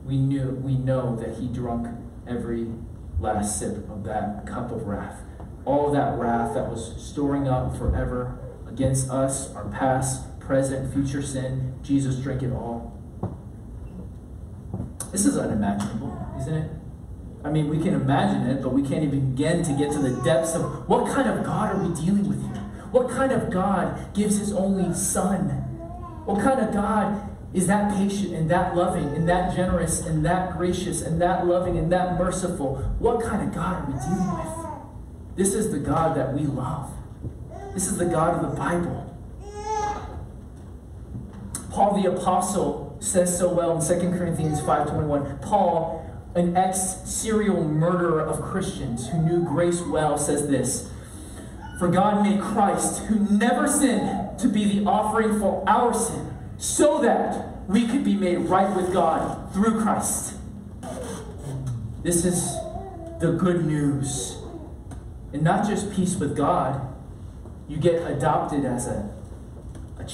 [0.05, 1.87] we knew we know that he drunk
[2.27, 2.67] every
[3.19, 5.23] last sip of that cup of wrath
[5.65, 11.73] all that wrath that was storing up forever against us, our past, present, future sin.
[11.81, 12.91] Jesus drank it all.
[15.13, 16.69] This is unimaginable, isn't it?
[17.45, 20.21] I mean, we can imagine it, but we can't even begin to get to the
[20.23, 22.61] depths of what kind of God are we dealing with here?
[22.91, 25.47] What kind of God gives his only son?
[26.25, 30.57] What kind of God is that patient and that loving and that generous and that
[30.57, 32.75] gracious and that loving and that merciful?
[32.99, 35.37] What kind of God are we dealing with?
[35.37, 36.91] This is the God that we love.
[37.73, 39.10] This is the God of the Bible.
[41.71, 45.39] Paul the apostle says so well in 2 Corinthians 5:21.
[45.41, 46.05] Paul,
[46.35, 50.89] an ex-serial murderer of Christians who knew grace well, says this:
[51.79, 57.01] For God made Christ, who never sinned, to be the offering for our sin, so
[57.01, 60.33] that we could be made right with God through Christ.
[62.03, 62.55] This is
[63.19, 64.41] the good news
[65.33, 66.81] and not just peace with God,
[67.67, 69.09] you get adopted as a,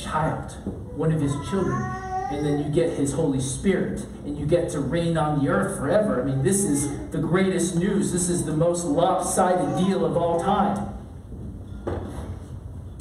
[0.04, 0.52] child,
[0.96, 1.82] one of his children.
[2.30, 5.78] And then you get his Holy Spirit, and you get to reign on the earth
[5.78, 6.22] forever.
[6.22, 8.12] I mean, this is the greatest news.
[8.12, 10.94] This is the most lopsided deal of all time.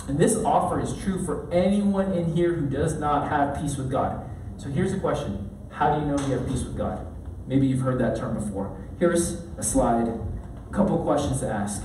[0.06, 3.90] And this offer is true for anyone in here who does not have peace with
[3.90, 4.24] God.
[4.56, 7.04] So here's a question How do you know you have peace with God?
[7.46, 8.76] Maybe you've heard that term before.
[8.98, 11.82] Here's a slide, a couple questions to ask.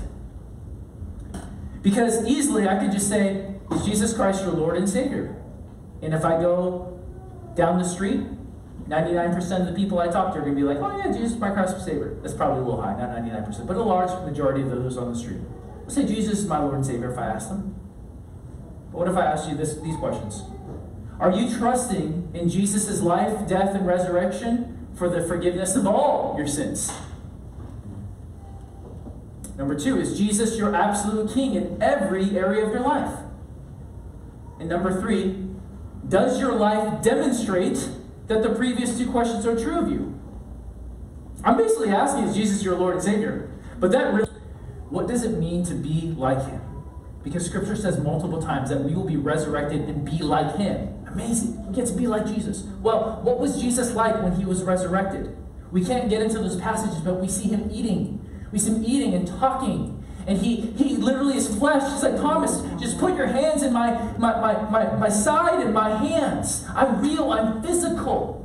[1.81, 5.35] Because easily I could just say, Is Jesus Christ your Lord and Savior?
[6.01, 6.99] And if I go
[7.55, 8.21] down the street,
[8.87, 11.37] 99% of the people I talk to are going to be like, Oh, yeah, Jesus,
[11.37, 12.17] my Christ and Savior.
[12.21, 15.17] That's probably a little high, not 99%, but a large majority of those on the
[15.17, 15.39] street.
[15.83, 17.75] I'll say, Jesus is my Lord and Savior if I ask them.
[18.91, 20.43] But what if I ask you this, these questions?
[21.19, 26.47] Are you trusting in Jesus' life, death, and resurrection for the forgiveness of all your
[26.47, 26.91] sins?
[29.55, 33.19] Number two, is Jesus your absolute king in every area of your life?
[34.61, 35.47] And number three,
[36.07, 37.89] does your life demonstrate
[38.27, 40.19] that the previous two questions are true of you?
[41.43, 43.49] I'm basically asking, is Jesus your Lord and Savior?
[43.79, 44.29] But that really,
[44.89, 46.61] what does it mean to be like Him?
[47.23, 51.03] Because Scripture says multiple times that we will be resurrected and be like Him.
[51.07, 51.67] Amazing.
[51.67, 52.61] We get to be like Jesus.
[52.83, 55.35] Well, what was Jesus like when He was resurrected?
[55.71, 58.21] We can't get into those passages, but we see Him eating
[58.51, 60.00] we see him eating and talking.
[60.27, 61.81] And he, he literally is flesh.
[61.91, 65.73] He's like, Thomas, just put your hands in my, my, my, my, my side and
[65.73, 66.65] my hands.
[66.75, 68.37] I'm real, I'm physical.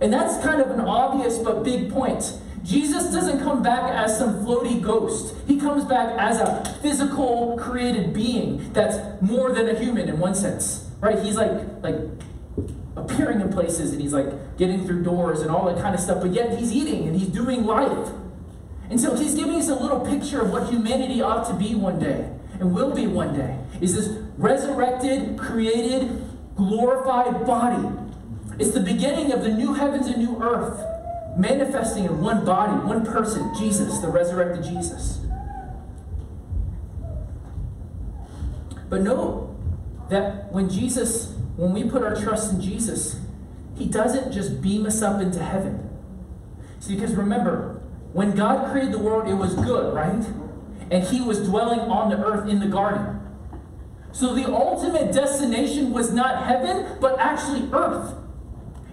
[0.00, 2.38] And that's kind of an obvious but big point.
[2.62, 5.34] Jesus doesn't come back as some floaty ghost.
[5.46, 10.34] He comes back as a physical created being that's more than a human in one
[10.34, 10.90] sense.
[11.00, 11.18] Right?
[11.22, 11.96] He's like like
[12.96, 16.20] appearing in places and he's like getting through doors and all that kind of stuff,
[16.20, 18.08] but yet he's eating and he's doing life.
[18.88, 21.98] And so he's giving us a little picture of what humanity ought to be one
[21.98, 23.58] day and will be one day.
[23.80, 26.22] Is this resurrected, created,
[26.56, 27.88] glorified body.
[28.58, 30.82] It's the beginning of the new heavens and new earth,
[31.38, 35.20] manifesting in one body, one person, Jesus, the resurrected Jesus.
[38.88, 39.54] But know
[40.08, 43.20] that when Jesus, when we put our trust in Jesus,
[43.76, 45.90] he doesn't just beam us up into heaven.
[46.78, 47.75] See, because remember,
[48.16, 50.24] when God created the world, it was good, right?
[50.90, 53.20] And He was dwelling on the earth in the garden.
[54.12, 58.14] So the ultimate destination was not heaven, but actually earth.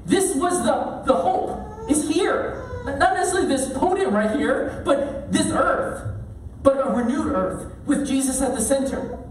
[0.06, 2.70] This was the, the hope, is here.
[2.84, 6.04] Not necessarily this podium right here, but this earth,
[6.62, 9.23] but a renewed earth with Jesus at the center.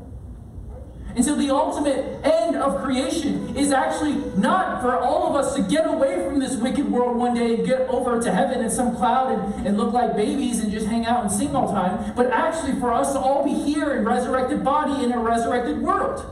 [1.14, 5.62] And so the ultimate end of creation is actually not for all of us to
[5.62, 8.96] get away from this wicked world one day and get over to heaven in some
[8.96, 12.14] cloud and, and look like babies and just hang out and sing all the time,
[12.16, 16.25] but actually for us to all be here in resurrected body in a resurrected world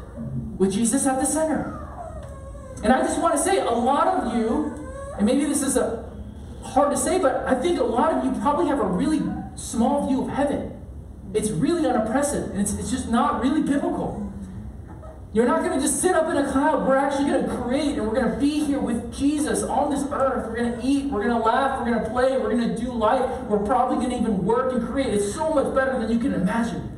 [0.59, 1.77] with Jesus at the center.
[2.83, 4.89] And I just want to say, a lot of you,
[5.19, 6.11] and maybe this is a
[6.63, 9.21] hard to say, but I think a lot of you probably have a really
[9.57, 10.77] small view of heaven.
[11.35, 14.30] It's really unimpressive, and it's, it's just not really biblical.
[15.33, 16.89] You're not going to just sit up in a cloud.
[16.89, 20.03] We're actually going to create and we're going to be here with Jesus on this
[20.11, 20.49] earth.
[20.49, 22.77] We're going to eat, we're going to laugh, we're going to play, we're going to
[22.77, 23.41] do life.
[23.43, 25.15] We're probably going to even work and create.
[25.15, 26.97] It's so much better than you can imagine.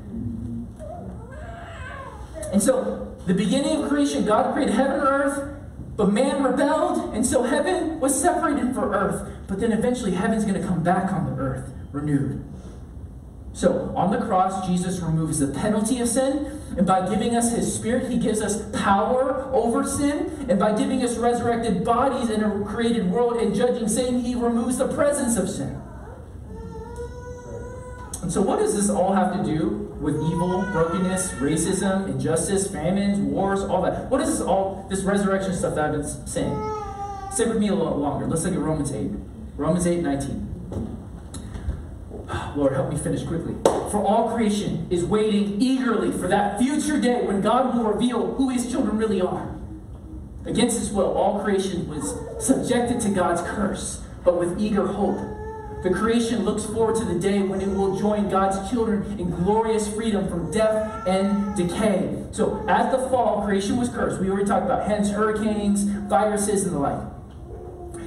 [2.53, 5.59] And so, the beginning of creation, God created heaven and earth,
[5.97, 9.31] but man rebelled, and so heaven was separated from earth.
[9.47, 12.45] But then eventually, heaven's going to come back on the earth, renewed.
[13.53, 17.73] So, on the cross, Jesus removes the penalty of sin, and by giving us his
[17.73, 22.65] spirit, he gives us power over sin, and by giving us resurrected bodies in a
[22.65, 25.81] created world and judging sin, he removes the presence of sin.
[28.23, 33.19] And so, what does this all have to do with evil, brokenness, racism, injustice, famines,
[33.19, 34.09] wars, all that?
[34.11, 36.73] What is this all, this resurrection stuff that I've been saying?
[37.33, 38.27] Stick with me a little longer.
[38.27, 39.11] Let's look at Romans 8.
[39.57, 40.52] Romans 8 19.
[42.57, 43.55] Lord, help me finish quickly.
[43.65, 48.49] For all creation is waiting eagerly for that future day when God will reveal who
[48.49, 49.55] his children really are.
[50.45, 55.19] Against his will, all creation was subjected to God's curse, but with eager hope.
[55.83, 59.93] The creation looks forward to the day when it will join God's children in glorious
[59.93, 62.25] freedom from death and decay.
[62.31, 64.21] So, at the fall, creation was cursed.
[64.21, 67.01] We already talked about hence hurricanes, viruses, and the like.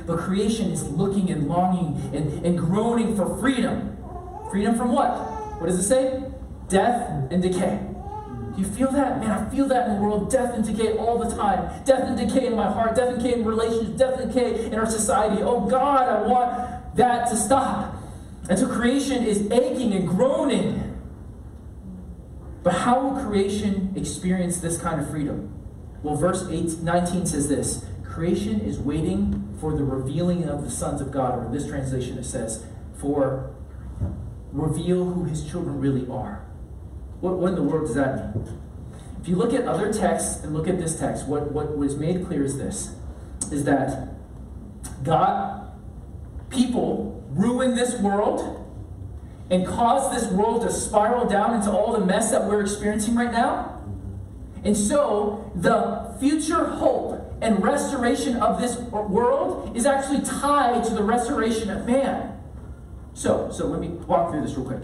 [0.08, 3.95] But creation is looking and longing and, and groaning for freedom
[4.56, 5.12] Freedom from what?
[5.60, 6.24] What does it say?
[6.70, 7.78] Death and decay.
[8.56, 9.20] Do you feel that?
[9.20, 10.32] Man, I feel that in the world.
[10.32, 11.84] Death and decay all the time.
[11.84, 12.96] Death and decay in my heart.
[12.96, 13.98] Death and decay in relationships.
[14.00, 15.44] Death and decay in our society.
[15.44, 17.98] Oh God, I want that to stop.
[18.50, 21.02] And so creation is aching and groaning.
[22.64, 25.54] But how will creation experience this kind of freedom?
[26.02, 31.02] Well, verse 8, 19 says this Creation is waiting for the revealing of the sons
[31.02, 33.55] of God, or this translation it says, for
[34.56, 36.46] reveal who his children really are.
[37.20, 38.60] What, what in the world does that mean?
[39.22, 42.26] If you look at other texts and look at this text, what, what was made
[42.26, 42.96] clear is this
[43.52, 44.10] is that
[45.04, 45.72] God,
[46.50, 48.62] people ruin this world
[49.52, 53.32] and cause this world to spiral down into all the mess that we're experiencing right
[53.32, 53.84] now.
[54.64, 61.04] And so, the future hope and restoration of this world is actually tied to the
[61.04, 62.35] restoration of man.
[63.16, 64.82] So, so let me walk through this real quick.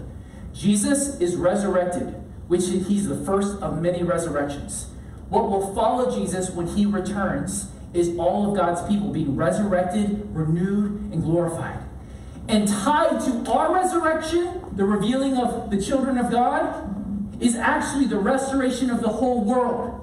[0.54, 2.16] Jesus is resurrected,
[2.48, 4.88] which he's the first of many resurrections.
[5.30, 11.12] What will follow Jesus when he returns is all of God's people being resurrected, renewed,
[11.12, 11.80] and glorified.
[12.48, 18.20] And tied to our resurrection, the revealing of the children of God, is actually the
[18.20, 19.98] restoration of the whole world.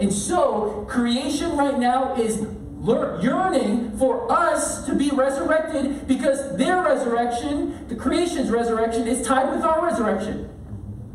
[0.00, 2.44] And so, creation right now is
[2.86, 9.62] yearning for us to be resurrected because their resurrection, the creation's resurrection, is tied with
[9.62, 10.48] our resurrection.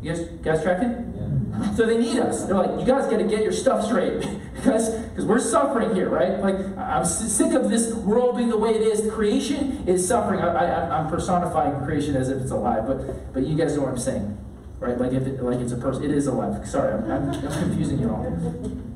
[0.02, 1.14] You guys, guys tracking?
[1.16, 1.74] Yeah.
[1.74, 2.44] So they need us.
[2.44, 4.20] They're like, you guys got to get your stuff straight
[4.54, 6.40] because because we're suffering here, right?
[6.40, 9.12] Like I'm sick of this world being the way it is.
[9.12, 10.40] Creation is suffering.
[10.40, 13.90] I, I, I'm personifying creation as if it's alive, but but you guys know what
[13.90, 14.38] I'm saying,
[14.80, 14.98] right?
[14.98, 16.66] Like if it, like it's a person, it is alive.
[16.66, 18.91] Sorry, I'm, I'm, I'm confusing you all.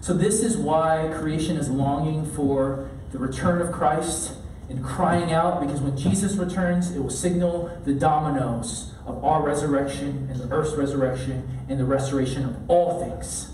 [0.00, 4.32] So, this is why creation is longing for the return of Christ
[4.70, 10.28] and crying out because when Jesus returns, it will signal the dominoes of our resurrection
[10.30, 13.50] and the earth's resurrection and the restoration of all things.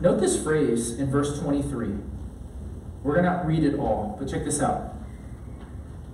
[0.00, 1.96] Note this phrase in verse 23.
[3.02, 4.94] We're going to read it all, but check this out.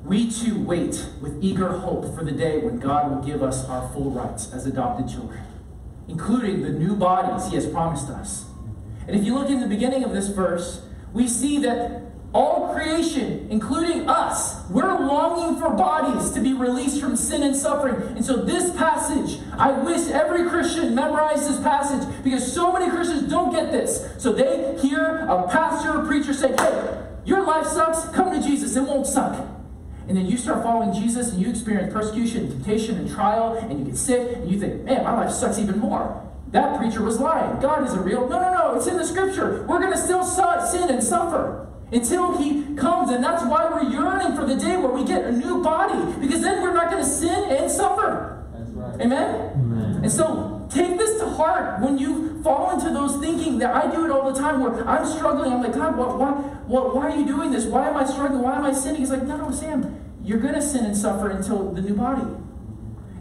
[0.04, 3.88] We too wait with eager hope for the day when God will give us our
[3.92, 5.42] full rights as adopted children
[6.08, 8.46] including the new bodies he has promised us.
[9.06, 10.82] And if you look in the beginning of this verse,
[11.12, 12.02] we see that
[12.34, 17.94] all creation, including us, we're longing for bodies to be released from sin and suffering.
[18.16, 23.30] And so, this passage, I wish every Christian memorized this passage because so many Christians
[23.30, 24.06] don't get this.
[24.18, 28.76] So, they hear a pastor or preacher say, Hey, your life sucks, come to Jesus,
[28.76, 29.55] it won't suck.
[30.08, 33.84] And then you start following Jesus and you experience persecution, temptation, and trial, and you
[33.86, 36.22] get sick, and you think, man, my life sucks even more.
[36.52, 37.60] That preacher was lying.
[37.60, 38.28] God isn't real.
[38.28, 38.74] No, no, no.
[38.76, 39.64] It's in the scripture.
[39.68, 43.10] We're going to still sin and suffer until he comes.
[43.10, 46.40] And that's why we're yearning for the day where we get a new body, because
[46.40, 48.44] then we're not going to sin and suffer.
[48.54, 49.00] Right.
[49.00, 49.50] Amen?
[49.54, 50.00] Amen?
[50.04, 54.04] And so take this to heart when you fall into those thinking that I do
[54.04, 55.52] it all the time where I'm struggling.
[55.52, 56.32] I'm like, God, what, why,
[56.66, 57.66] what, why are you doing this?
[57.66, 58.42] Why am I struggling?
[58.42, 59.00] Why am I sinning?
[59.00, 62.22] He's like, no, no, Sam, you're going to sin and suffer until the new body.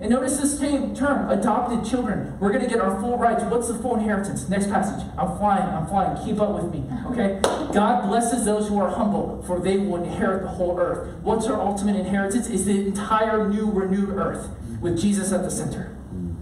[0.01, 2.37] And notice this term, adopted children.
[2.39, 3.43] We're going to get our full rights.
[3.45, 4.49] What's the full inheritance?
[4.49, 5.07] Next passage.
[5.17, 6.21] I'm flying, I'm flying.
[6.25, 7.39] Keep up with me, okay?
[7.73, 11.15] God blesses those who are humble, for they will inherit the whole earth.
[11.21, 12.49] What's our ultimate inheritance?
[12.49, 14.49] Is the entire new, renewed earth
[14.81, 15.94] with Jesus at the center.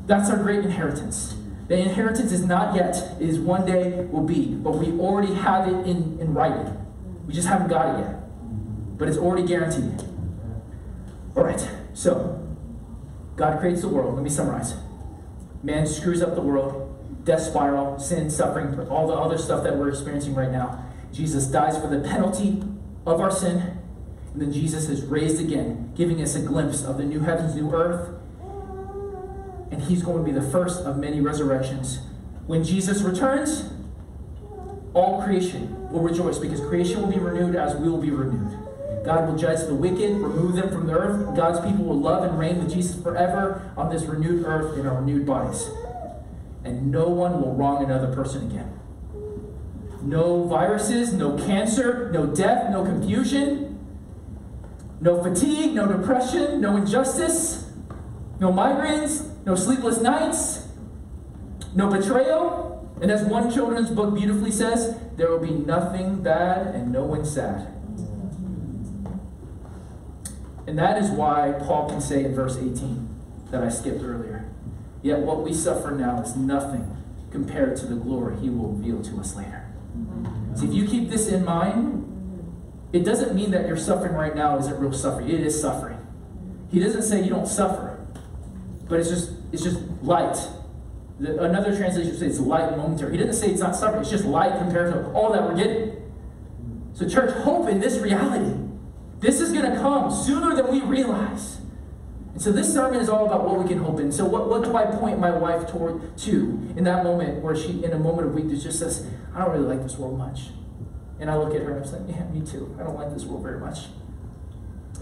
[0.05, 1.35] That's our great inheritance.
[1.67, 5.67] The inheritance is not yet, it is one day will be, but we already have
[5.67, 6.77] it in, in writing.
[7.25, 8.97] We just haven't got it yet.
[8.97, 10.07] But it's already guaranteed.
[11.35, 12.45] All right, so
[13.35, 14.15] God creates the world.
[14.15, 14.75] Let me summarize.
[15.63, 19.89] Man screws up the world, death spiral, sin, suffering, all the other stuff that we're
[19.89, 20.85] experiencing right now.
[21.13, 22.61] Jesus dies for the penalty
[23.05, 23.79] of our sin,
[24.33, 27.73] and then Jesus is raised again, giving us a glimpse of the new heavens, new
[27.73, 28.19] earth.
[29.73, 31.99] And he's going to be the first of many resurrections.
[32.45, 33.73] When Jesus returns,
[34.93, 38.55] all creation will rejoice because creation will be renewed as we will be renewed.
[39.03, 41.35] God will judge the wicked, remove them from the earth.
[41.35, 45.01] God's people will love and reign with Jesus forever on this renewed earth in our
[45.01, 45.67] renewed bodies.
[46.63, 48.79] And no one will wrong another person again.
[50.03, 53.79] No viruses, no cancer, no death, no confusion,
[55.01, 57.71] no fatigue, no depression, no injustice,
[58.39, 60.67] no migraines, no sleepless nights,
[61.75, 62.71] no betrayal.
[63.01, 67.25] And as one children's book beautifully says, there will be nothing bad and no one
[67.25, 67.67] sad.
[70.65, 73.09] And that is why Paul can say in verse 18
[73.51, 74.49] that I skipped earlier.
[75.01, 76.95] Yet what we suffer now is nothing
[77.31, 79.67] compared to the glory he will reveal to us later.
[80.55, 81.99] See, if you keep this in mind,
[82.93, 85.29] it doesn't mean that your suffering right now isn't real suffering.
[85.29, 85.97] It is suffering.
[86.71, 88.02] He doesn't say you don't suffer,
[88.87, 90.37] but it's just it's just light.
[91.19, 93.11] The, another translation says it's light momentary.
[93.11, 94.01] He doesn't say it's not suffering.
[94.01, 96.11] It's just light compared to all that we're getting.
[96.93, 98.59] So, church, hope in this reality.
[99.19, 101.59] This is going to come sooner than we realize.
[102.33, 104.11] And so this sermon is all about what we can hope in.
[104.11, 107.83] So what, what do I point my wife toward to in that moment where she,
[107.83, 110.49] in a moment of weakness, just says, I don't really like this world much.
[111.19, 112.75] And I look at her and I'm saying, yeah, me too.
[112.79, 113.85] I don't like this world very much.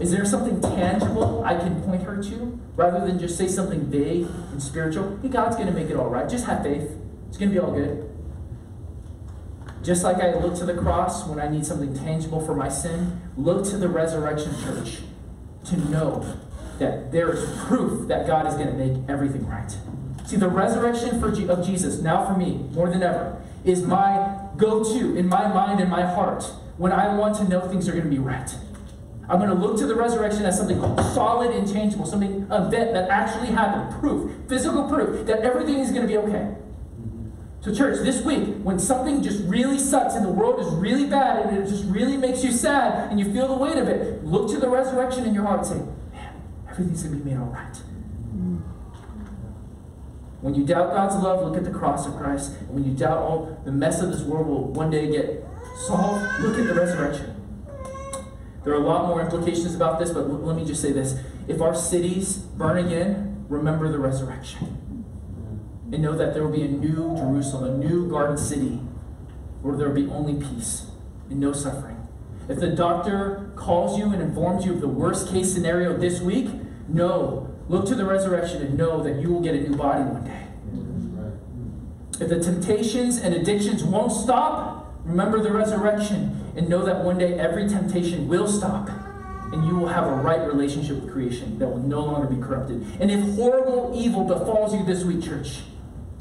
[0.02, 4.26] Is there something tangible I can point her to rather than just say something vague
[4.50, 5.16] and spiritual?
[5.22, 6.28] Hey, God's going to make it all right.
[6.28, 6.90] Just have faith.
[7.28, 8.10] It's going to be all good.
[9.84, 13.20] Just like I look to the cross when I need something tangible for my sin,
[13.36, 15.02] look to the resurrection church
[15.66, 16.36] to know
[16.80, 19.70] that there is proof that God is going to make everything right.
[20.26, 24.36] See, the resurrection for G- of Jesus, now for me, more than ever, is my
[24.56, 26.42] go to in my mind and my heart
[26.76, 28.52] when I want to know things are going to be right.
[29.28, 30.80] I'm going to look to the resurrection as something
[31.14, 36.02] solid and changeable, something event that actually happened, proof, physical proof that everything is going
[36.02, 36.54] to be okay.
[37.60, 41.46] So, church, this week, when something just really sucks and the world is really bad
[41.46, 44.50] and it just really makes you sad and you feel the weight of it, look
[44.50, 45.76] to the resurrection in your heart and say,
[46.12, 47.76] man, everything's going to be made all right.
[50.40, 52.56] When you doubt God's love, look at the cross of Christ.
[52.58, 55.46] And when you doubt all the mess of this world will one day get
[55.86, 57.41] solved, look at the resurrection.
[58.64, 61.18] There are a lot more implications about this, but let me just say this.
[61.48, 65.04] If our cities burn again, remember the resurrection
[65.92, 68.80] and know that there will be a new Jerusalem, a new garden city,
[69.60, 70.86] where there will be only peace
[71.28, 71.96] and no suffering.
[72.48, 76.48] If the doctor calls you and informs you of the worst case scenario this week,
[76.88, 80.24] know, look to the resurrection and know that you will get a new body one
[80.24, 80.46] day.
[82.20, 87.38] If the temptations and addictions won't stop, remember the resurrection and know that one day
[87.38, 88.88] every temptation will stop
[89.52, 92.86] and you will have a right relationship with creation that will no longer be corrupted.
[93.00, 95.60] And if horrible evil befalls you this week, church,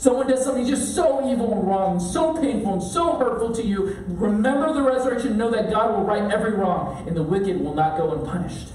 [0.01, 4.03] Someone does something just so evil and wrong, so painful and so hurtful to you.
[4.07, 5.37] Remember the resurrection.
[5.37, 8.69] Know that God will right every wrong, and the wicked will not go unpunished.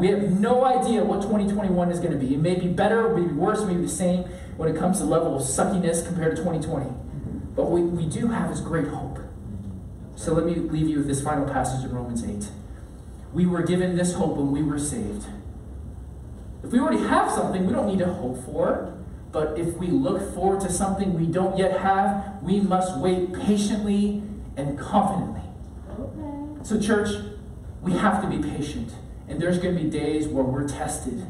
[0.00, 2.34] We have no idea what 2021 is going to be.
[2.34, 4.24] It may be better, it may be worse, maybe the same
[4.56, 6.86] when it comes to level of suckiness compared to 2020.
[7.54, 9.20] But what we do have is great hope.
[10.22, 12.48] So let me leave you with this final passage in Romans 8.
[13.32, 15.26] We were given this hope when we were saved.
[16.62, 18.94] If we already have something, we don't need to hope for.
[19.32, 24.22] But if we look forward to something we don't yet have, we must wait patiently
[24.56, 25.42] and confidently.
[25.90, 26.64] Okay.
[26.64, 27.08] So, church,
[27.80, 28.92] we have to be patient.
[29.26, 31.26] And there's going to be days where we're tested.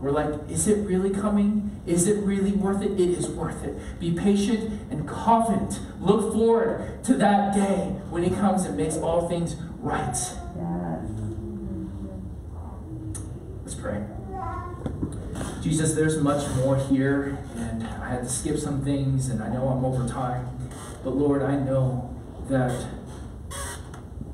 [0.00, 1.80] We're like, is it really coming?
[1.86, 2.92] Is it really worth it?
[2.92, 3.98] It is worth it.
[3.98, 5.80] Be patient and confident.
[6.00, 10.16] Look forward to that day when He comes and makes all things right.
[13.64, 14.04] Let's pray.
[15.62, 19.68] Jesus, there's much more here, and I had to skip some things, and I know
[19.68, 20.70] I'm over time.
[21.02, 22.14] But Lord, I know
[22.48, 22.86] that,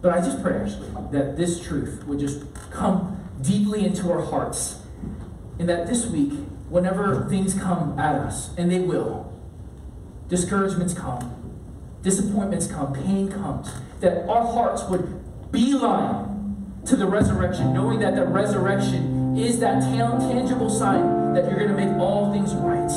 [0.02, 4.81] but I just pray actually that this truth would just come deeply into our hearts.
[5.58, 6.32] And that this week,
[6.68, 9.32] whenever things come at us, and they will,
[10.28, 11.38] discouragements come,
[12.02, 18.26] disappointments come, pain comes, that our hearts would beeline to the resurrection, knowing that the
[18.26, 22.90] resurrection is that tangible sign that you're going to make all things right.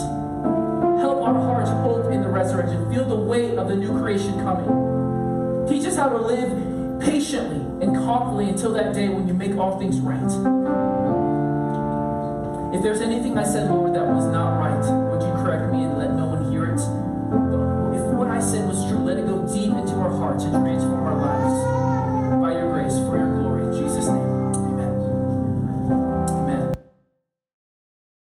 [1.00, 2.92] Help our hearts hope in the resurrection.
[2.92, 5.68] Feel the weight of the new creation coming.
[5.68, 9.78] Teach us how to live patiently and confidently until that day when you make all
[9.78, 10.65] things right.
[12.76, 14.76] If there's anything I said, Lord, that was not right,
[15.10, 16.25] would you correct me and let no